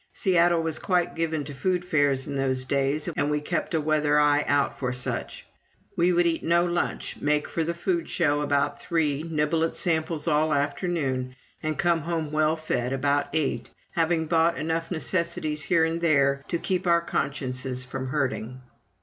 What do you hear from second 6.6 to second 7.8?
lunch, make for the